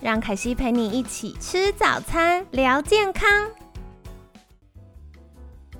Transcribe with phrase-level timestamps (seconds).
[0.00, 3.28] 让凯西陪你一起吃早餐，聊健康。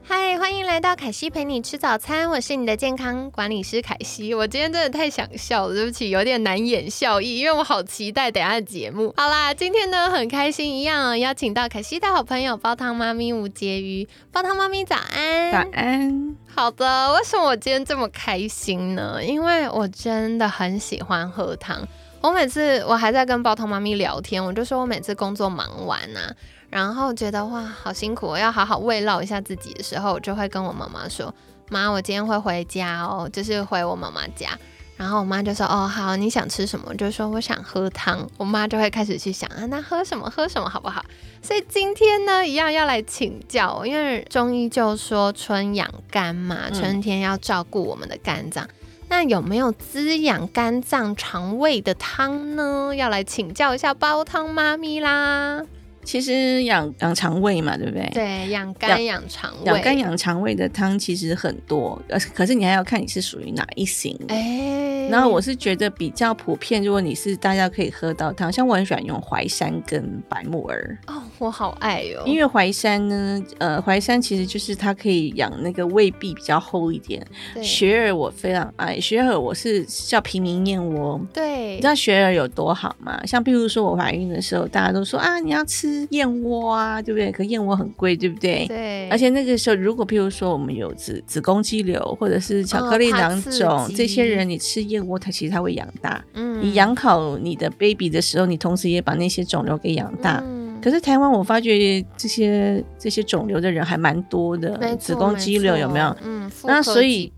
[0.03, 4.35] 嗨，欢迎来到凯西陪你吃早餐，我是你的健康管理师凯西。
[4.35, 9.15] 我今天真的太想笑了，对不起，有点难掩笑意，因为我好期待等下的节目。
[9.17, 14.09] 好啦，今天呢很开心，一样邀请到凯西的好朋友煲汤妈咪吴婕妤。
[14.33, 16.37] 煲汤妈咪早安，早安。
[16.49, 19.23] 好的，为什么我今天这么开心呢？
[19.23, 21.87] 因为我真的很喜欢喝汤。
[22.21, 26.35] 我每次我还在跟包头妈咪聊天，我就说我每次工作忙完啊。
[26.71, 31.35] 然后觉得哇，好辛苦，我要好好慰劳一下自己的时候，我就会跟我妈妈说
[31.71, 34.51] ：“妈，我今天会回家哦，就是回我妈妈家。”
[34.99, 38.29] 然后我妈就说：“哦，好，你想吃什么？”就说我想喝汤。
[38.37, 40.29] 我妈就会开始去想啊，那喝什么？
[40.29, 41.03] 喝什么好不好？
[41.41, 48.69] 所以今天呢，一样要来请教，因为中医就说春养肝嘛，春天要照顾我们的肝脏。
[49.11, 52.95] 那有没有滋养肝脏肠胃的汤呢？
[52.95, 55.63] 要来请教一下煲汤妈咪啦。
[56.09, 58.09] 其实养养肠胃嘛，对不对？
[58.15, 64.19] 对，养肝养肠胃，养肝养肠胃的汤其实很多，呃，可是你还要看你是属于哪一型。
[64.29, 70.99] 哎，然后我是觉得比较普遍，如果你是大家可以喝到汤，像我很喜欢用淮山跟白木耳。
[71.09, 72.23] 哦，我好爱哦。
[72.25, 77.23] 因为淮山呢，呃，淮山其实就是它可以养那个胃壁比较厚一点。
[77.63, 81.21] 雪耳我非常爱，雪耳我是叫平民燕窝。
[81.35, 83.21] 对，你知道雪耳有多好吗？
[83.27, 85.98] 像譬如说我怀孕的时候，大家都说啊，你要吃。
[86.11, 87.31] 燕窝啊，对不对？
[87.33, 88.67] 可燕窝很贵，对不对？
[88.67, 89.09] 对。
[89.09, 96.25] 而且那个时候，如果譬如说我们有子子宫肌瘤或者是巧克力囊肿，这些人你吃燕窝，它其实它会养大。
[96.35, 96.63] 嗯。
[96.63, 100.43] 你养好你的 baby 的时候，你同时也把那些肿瘤给养大。
[100.81, 106.17] 可是台湾我发觉这些这些肿瘤的人还蛮多的，子宫肌瘤有没有？
[106.23, 106.49] 嗯。
[106.65, 107.33] 那所以，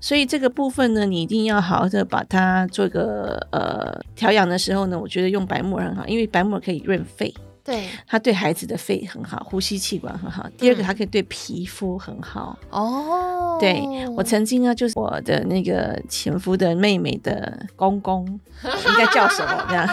[0.00, 7.32] 所以这个部分呢，你一定要好好的把它做个呃调养的时候呢，我觉得用白木耳很好，因为白木耳可以润肺。
[7.70, 10.48] 对，它对孩子的肺很好，呼吸器官很好。
[10.58, 12.58] 第二个，它可以对皮肤很好。
[12.70, 13.80] 哦，对
[14.16, 18.26] 我曾经呢，就是我的那个前夫的妹妹的公公，
[18.64, 19.88] 应该叫什么这样？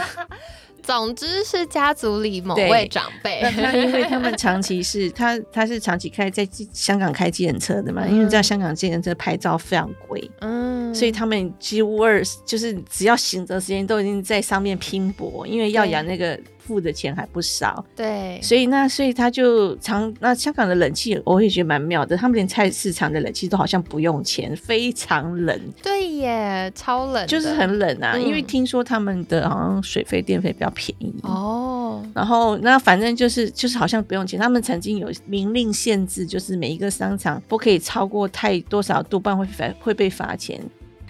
[0.88, 3.42] 总之是家族里某位长辈。
[3.58, 16.40] 那因为他们长期是他他是长期开在香港开计程车的嘛，因为在香港计程车牌照非常贵，嗯，所以他们几乎二就是只要醒着时间都已经在上面拼搏，因为要养那个。
[16.68, 22.18] 付的钱还不少，对，所以那所以他就常那香港的冷气，我也觉得蛮妙的。
[22.18, 25.58] 他们连菜市场的冷气都好像不用钱，非常冷。
[25.82, 28.18] 对耶，超冷，就是很冷啊。
[28.18, 32.02] 因为听说他们的好像水费电费比较便宜哦。
[32.14, 34.40] 然后那反正就是就是好像不用钱。
[34.40, 40.62] 他们曾经有明令限制，就是每一个商场不可以超过太多少度，不然会罚会被罚钱。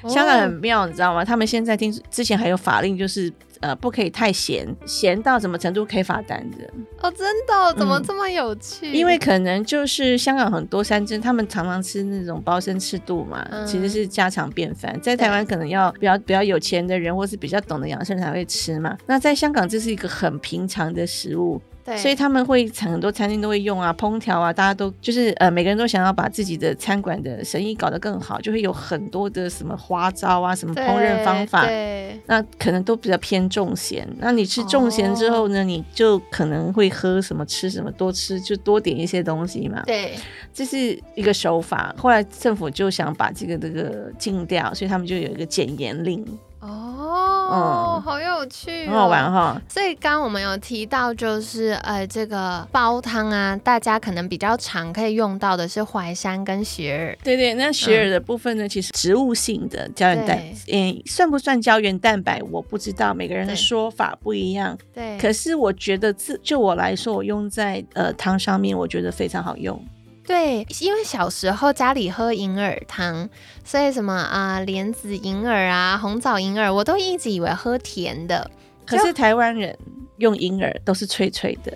[0.08, 1.26] 香港很妙，你知道吗？
[1.26, 3.32] 他们现在听之前还有法令，就是。
[3.62, 6.70] 呃，不可以太咸，咸到什么程度可以发单子
[7.02, 7.12] 哦？
[7.12, 7.74] 真的？
[7.78, 8.92] 怎么这么有趣？
[8.92, 15.00] 因为可能就是香港很多山珍，他们常常吃那种包身赤肚嘛，其实是家常便饭。
[15.02, 18.98] 在台湾可能要比较比较有钱的人，或是比较懂得养生才会吃嘛。
[19.06, 21.62] 那在香港这是一个很平常的食物。
[21.96, 31.66] 所以他们会很多餐厅都会用啊，烹调啊，大家都就是呃，每个人都想要把自己的餐馆的生意搞得更好，就会有很多的什么花招啊，什么烹饪方法。
[31.66, 34.08] 对，那可能都比较偏重咸。
[34.20, 39.84] 那你吃重咸之后呢，你就可能会喝什么吃什么，多吃就多点一些东西嘛。
[39.86, 40.16] 对，
[40.54, 41.96] 这是一个手法。
[41.98, 46.26] 后来政府就想把这个这个禁掉，所以他们就有一个减盐令。
[46.70, 49.62] 哦，好有趣，很好玩哈。
[49.70, 57.18] 所以刚我们有提到，就是呃，这个煲汤啊，大家可能比较常可以用到的是淮山跟雪耳。
[57.24, 62.42] 对对，那雪耳的部分呢，其实植物性的胶原蛋，嗯，算不算胶原蛋白？
[62.52, 64.78] 我不知道，每个人的说法不一样。
[64.94, 69.82] 对，可是我觉得，自就我来说，我用在呃汤上面，我觉得非常好用。
[70.28, 73.30] 对，因为小时候家里喝银耳汤，
[73.64, 78.52] 所以什么啊莲子银耳啊红枣银耳，我都一直以为喝甜的。
[78.86, 79.78] 可是台湾人
[80.18, 81.72] 用银耳都是脆脆的。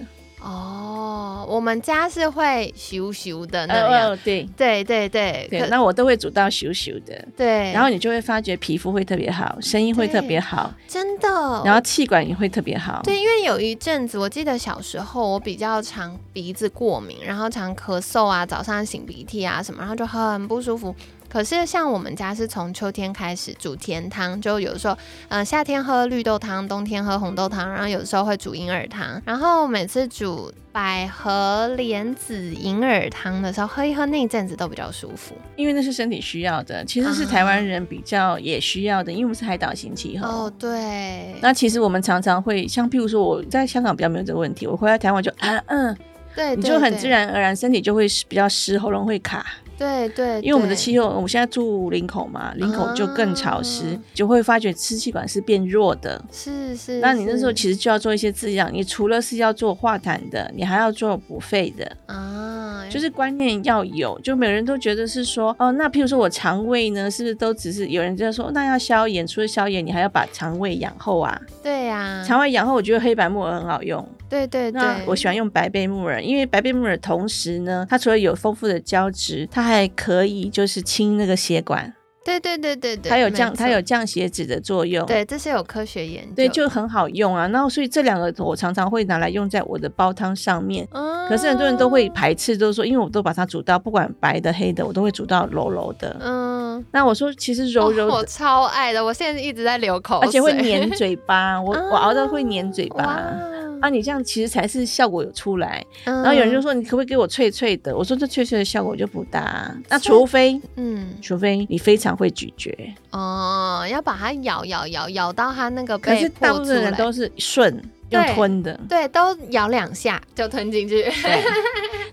[1.52, 4.18] 哦，我们家是会咻咻的那样。
[4.24, 7.28] 对对对对对，那我都会煮到咻咻的。
[7.36, 10.74] 对，然后你就会发觉皮肤会特别好，声音会特别好。
[10.88, 11.62] 真的，的。
[11.66, 13.02] 然后气管也会特别好。
[13.04, 20.96] 对，因为有一阵子，我记得小时候我比较常鼻子过敏，然后常咳嗽啊，早上擤鼻涕啊什么，然后就很不舒服。
[21.32, 24.98] 可是像我们家是从秋天开始煮甜汤，就有时候，
[25.30, 40.28] 嗯，夏天喝绿豆汤，冬天喝红豆汤，然后有的时候会煮银耳汤，然后每次煮百合莲子银耳汤的时候，喝一喝那一阵子都比较舒服，因为那是身体需要的，其实是台湾人比较也需要的，因为我们是海岛型气候。
[40.28, 41.34] 哦，对。
[41.42, 45.98] 那其实我们常常会像譬如说我在香港比较没有这个问题，我回来台湾就啊嗯，
[46.36, 49.46] 对，你就很自然而然身体就会比较湿，喉咙会卡。
[49.78, 56.24] 对对，因为我们的气候，我们现在住林口嘛，林口就更潮湿，就会发觉支气管是变弱的。
[56.32, 71.42] 是是，那你那时候其实就要做一些滋养，你除了是要做化痰的，你还要做补肺的啊，就是观念要有，就每个人都觉得是说，哦，那譬如说我肠胃呢，是不是都只是有人就说，那要消炎，除了消炎，你还要把肠胃养厚啊？
[71.64, 74.08] 对呀，肠胃养厚，我觉得黑白木耳很好用。
[74.32, 81.94] 对对对，我喜欢用白贝木耳，因为白贝木耳同时呢，它除了有丰富的胶质，它还可以就是清那个血管。
[82.24, 85.04] 对对对对对，它有降它有降血脂的作用。
[85.08, 86.36] 对，这些有科学研究。
[86.36, 87.48] 对，就很好用啊。
[87.48, 90.88] 然后所以这两个我常常会拿来用在我的煲汤上面。
[90.92, 91.28] 嗯。
[91.28, 96.16] 可是很多人都会排斥，都说因为我都把它煮到不管白的黑的，我都会煮到柔柔的。
[96.22, 96.86] 嗯。
[96.92, 101.60] 那我说其实柔柔我超爱的，我现在一直在流口水，而且会粘嘴巴。
[101.60, 103.34] 我 我熬到会粘嘴巴。
[103.82, 107.96] 啊，你这样其实才是效果有出来，然后有人就说你可不可以给我脆脆的？
[107.96, 112.72] 我说这脆脆的效果就不大，那除非，嗯，除非你非常会咀嚼。
[113.12, 121.04] 哦，要把它咬咬咬咬到它那个可是大部分人都是顺用吞的，对，都咬两下就吞进去。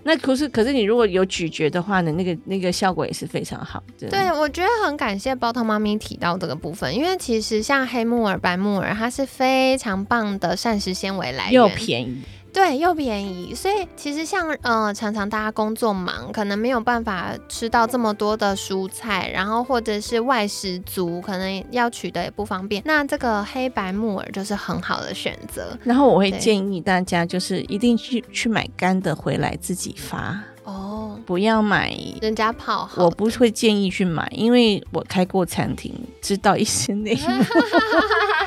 [0.09, 4.09] 那可是，可是你如果有咀嚼的话呢，那个那个效果也是非常好的。
[4.09, 12.23] 对，我觉得很感谢包头妈咪提到这个部分，因为其实像黑木耳、白木耳，它是非常棒的膳食纤维来源，又便宜。
[12.53, 22.83] 对，又便宜，所以其实像呃，常常大家工作忙，可能没有办法吃到这么多的蔬菜，然后或者是外食族，可能要取得也不方便。
[22.85, 25.79] 那这个黑白木耳就是很好的选择。
[25.85, 33.05] 然后我会建议大家，就是一定去去买干的回来自己发哦，不要买人家泡好。
[33.05, 37.45] 我不会建议去买，因为我开过餐厅，知道一些内幕。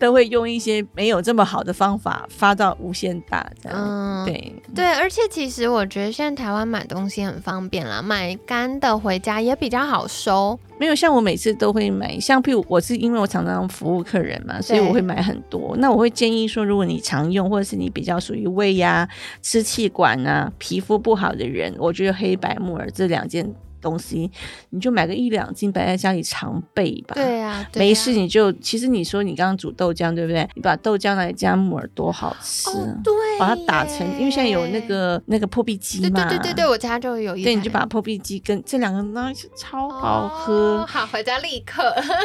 [0.00, 10.58] 都会用一些没有这么好的方法发到无限大，这样对对，而且其实我觉得现在台湾买东西很方便啦，买干的回家也比较好收。
[10.78, 15.76] 没有像我每次都会买，像譬如我是因为我常常服务客人嘛，所以我会买很多。
[15.76, 19.06] 那我会建议说，如果你常用或者是你比较属于胃呀、
[19.42, 23.54] 支气管啊、皮肤不好的人，我觉得黑白木耳这两件。
[23.80, 24.30] 东西，
[24.70, 27.14] 你就买个一两斤摆在家里常备吧。
[27.14, 30.48] 对呀，没事你就其实你说你刚刚煮豆浆对不对？
[30.54, 32.70] 你把豆浆来加木耳多好吃。
[33.02, 36.28] 对，把它打成，因为现在有那个那个破壁机嘛。
[36.28, 37.42] 对对对对，我家就有一。
[37.42, 40.84] 对，你就把破壁机跟这两个那超好喝。
[40.86, 41.82] 好，回家立刻。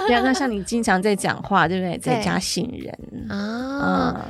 [0.08, 1.98] 对啊，那像你经常在讲话对不对？
[1.98, 4.26] 在加杏仁啊。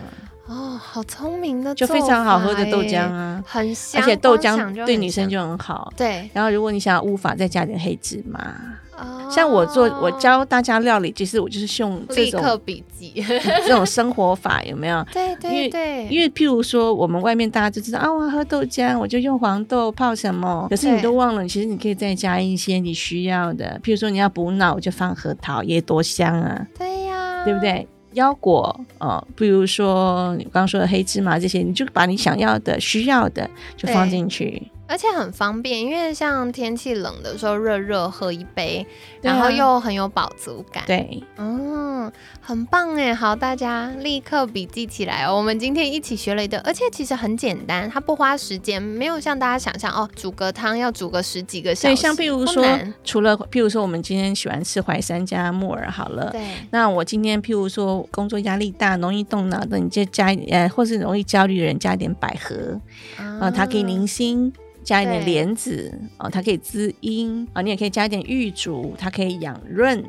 [0.48, 5.92] 哦，好聪明的，就非常好喝的豆浆啊，很香，而且豆浆对女生就很好。
[5.98, 8.56] 对，然后如果你想要乌法，再加点黑芝麻。
[8.98, 13.12] 哦，像我做，我教大家料理，其实我就是用这种笔记，
[13.66, 15.04] 这种生活法有没有？
[15.12, 26.66] 对对对，因为譬如说，我们外面大家就知道啊，我要喝豆浆，我就用黄豆泡什么，可是你都忘了，其实你可以再加一些你需要的，譬如说你要补脑，就放核桃，也多香啊。
[26.78, 27.86] 对呀，对不对？
[28.16, 34.62] 腰果呃，比如说你刚刚说的黑芝麻这些，你就把你想要的、需要的就放进去。
[34.88, 38.86] 而且很方便，因为像天气冷的时候，热热喝一杯，
[39.22, 40.84] 然后又很有饱足感。
[40.86, 43.14] 对，嗯，很棒哎！
[43.14, 45.36] 好，大家立刻笔记起来哦。
[45.36, 51.96] 我们今天一起学了一个，而且其实很简单，它不花时间，没有像大家想象哦，煮个汤要煮个十几个小时。
[51.96, 52.64] 对，像譬如说，
[53.04, 56.30] 除了譬如说，我们今天喜欢吃淮山加木耳好了。
[56.32, 56.42] 对。
[56.70, 62.80] 那我今天譬如说，工作压力大，容易动脑的，你就加呃，或是容易焦虑的人加点百合，
[63.18, 64.54] 啊，它可以宁心。
[64.86, 70.02] 加一点莲子哦，它可以滋阴啊，你也可以加一点玉竹，它可以养润。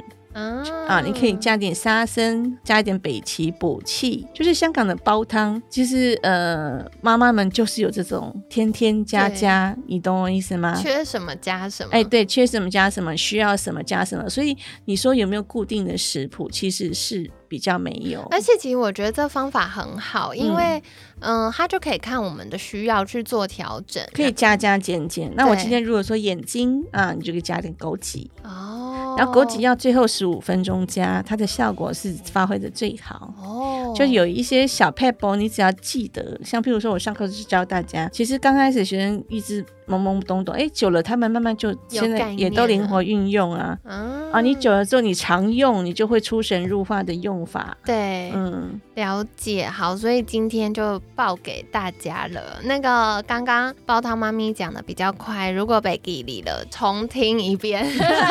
[0.86, 4.26] 啊，你可以加点沙参，加一点北芪补气。
[4.34, 10.78] 就是香港的煲汤，其实呃，妈妈们就是有这种天天加加，你懂我意思吗？
[10.78, 11.88] 缺什么加什么。
[11.90, 14.28] 哎，对，缺什么加什么，需要什么加什么。
[14.28, 14.54] 所以
[14.84, 16.50] 你说有没有固定的食谱？
[16.50, 18.20] 其实是比较没有。
[18.30, 20.82] 而且其实我觉得这方法很好，因为
[21.20, 25.32] 嗯，它就可以看我们的需要去做调整，可以加加减减。
[25.34, 29.14] 那我今天如果说眼睛啊，你就可以加点枸杞哦。
[29.16, 33.32] 然后枸杞要最后十五分钟加，它的效果是发挥的最好。
[33.42, 39.64] 哦，就有一些小 pebble，你只要记得，像譬如说我上课是教大家，其实刚开始学生一直。
[39.86, 43.78] 懵懵懂懂，哎，久了他们慢慢就现在也都灵活运用啊。
[43.84, 47.78] 啊，你久了之后，你常用，你就会出神入化的用法。
[47.84, 49.68] 对，嗯，了解。
[49.68, 52.58] 好，所以今天就报给大家了。
[52.64, 57.86] 那个刚刚煲汤妈咪讲的比较快，如果被给力了，重听一遍，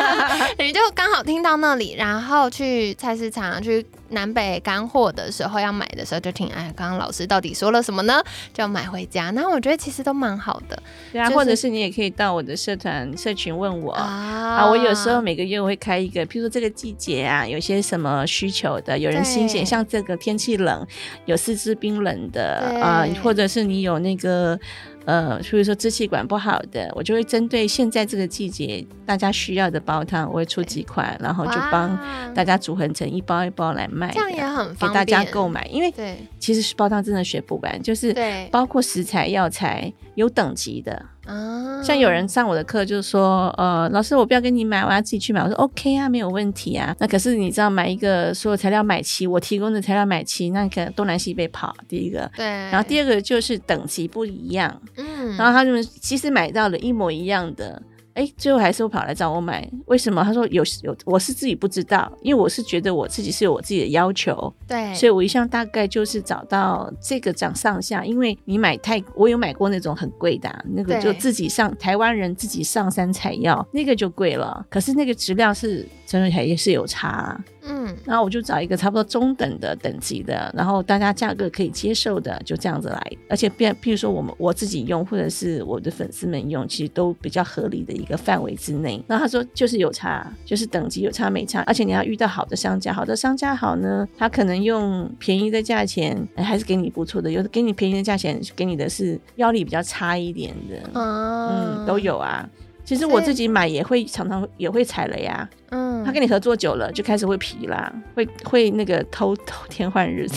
[0.58, 3.86] 你就刚好听到那里，然后去菜市场去。
[4.10, 8.22] 南北干货的时候要买的时候就听，哎，刚刚老师到底说了什么呢？
[8.54, 9.30] 就买回家。
[9.30, 10.80] 那我觉得其实都蛮好的，
[11.10, 11.28] 对啊。
[11.30, 14.64] 或者是你也可以到我的社团社群问我啊。
[14.70, 20.86] 我有时候每个月我会开一个，譬如说这个季节啊，有些什么需求的，有人新鲜，像这个天气冷，
[21.24, 24.58] 有四肢冰冷的啊，或者是你有那个。
[25.06, 31.96] 呃，所以说支气管不好的，我就会针对现在这个季节大家需要的煲汤，我会出几款，然后就帮
[32.34, 35.64] 大家组合成一包一包来卖，这样也很方便，给大家购买。
[35.70, 38.12] 因为对其实煲汤真的学不完，就是
[38.50, 41.00] 包括食材药材有等级的。
[41.26, 45.42] 啊，像有人上我的课，就是说，呃，老师，我不要跟你买，我要自己去买。
[45.42, 46.94] 我说 OK 啊，没有问题啊。
[46.98, 51.74] 那可是你知道，买一个所有材料买齐，我提供的材料买齐，那可能东南西北跑。
[51.88, 52.46] 第一个，对。
[52.46, 55.36] 然后第二个就是等级不一样，嗯。
[55.36, 57.82] 然后他们其实买到了一模一样的。
[58.16, 60.24] 哎，最后还是会跑来找我买，为什么？
[60.24, 77.38] 他说有有，我是自己不知道，因为我是觉得我自己是有我自己的要求，对，所以我一向大概就是找到这个涨上下，因为你买太，我有买过那种很贵的，那个就自己上台湾人自己上山采药，那个就贵了，可是那个质量是真的还也是有差。
[77.68, 77.75] 嗯，
[78.06, 83.12] 然后我就找一个差不多中等的等级的，然后大家价格可以接受的，就这样子来。
[83.28, 89.02] 而且，变，譬如说我们我自己用，或者是我的粉丝们用，其实都比较合理的一个范围之内。
[89.08, 91.60] 那他说就是有差，就是等级有差没差。
[91.62, 102.48] 而且你要遇到好的商家，好的商家好呢，他可能用便宜的价钱还是给你不错的，有的给你便宜的价钱，给你的是腰力比较差一点的，嗯，都有啊。
[102.84, 110.34] 其实我自己买也会常常也会踩雷呀，嗯，他跟你合作久了就开始会疲啦，会会那个偷偷天换日的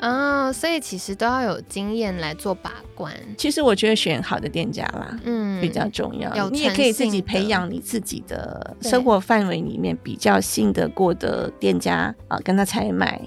[0.00, 3.12] 啊， 所以其实都要有经验来做把关。
[3.36, 6.48] 其实我觉得选好的店家啦，嗯，比较重要。
[6.48, 13.20] 你也可以自己培养你自己的生活范围里面比较信得过的店家啊，跟他采买。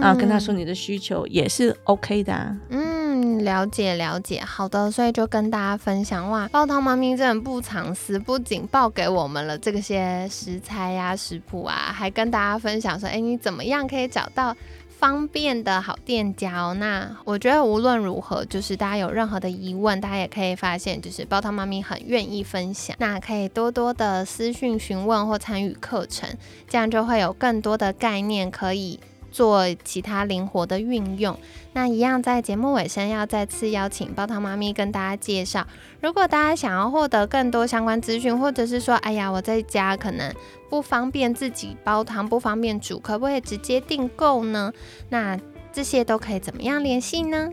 [0.00, 2.56] 啊，跟他说你的需求也是 OK 的。
[2.70, 14.56] 嗯，了解了解，好的，所以就跟大家分享哇，煲汤妈咪真的不藏私，不仅报给我们了这些食材呀、食谱啊，还跟大家分享说，哎，你怎么样可以找到
[14.88, 16.74] 方便的好店家哦？
[16.74, 26.28] 那我觉得无论如何，就是大家有任何的疑问，大家也可以发现，就是煲汤妈咪很愿意分享，那可以多多的私讯询问或参与课程，
[26.68, 29.00] 这样就会有更多的概念可以。
[29.32, 31.36] 做其他灵活的运用，
[31.72, 35.66] 那一样在节目尾声要再次邀请煲汤妈咪跟大家介绍。
[36.00, 40.32] 如果大家想要获得更多相关资讯，或者是说，哎呀，我在家可能
[40.68, 44.72] 不方便自己煲汤，不方便煮，可不可以直接订购呢？
[45.08, 45.38] 那
[45.72, 47.48] 这些都可以怎么样联系呢？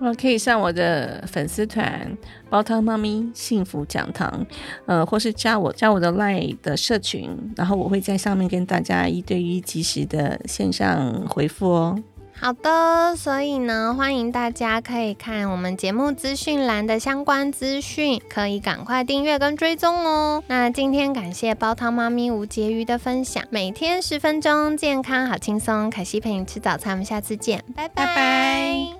[0.00, 2.16] 我可以上我的粉丝团
[2.48, 4.46] “煲汤妈咪幸福讲堂”，
[4.86, 12.02] 呃，或是加我加我的 LINE 的社群，然后我会在上面跟大家一对一及时的线上回复哦。
[12.32, 20.42] 好的，所以呢，欢迎大家可以看我们节目资讯栏的相关资讯，可以赶快订阅跟追踪哦。
[20.46, 28.99] 那今天感谢煲汤妈咪吴婕妤的分享，每天十分钟，健康好轻松，凯西陪你吃早餐，我们下次见，拜拜拜。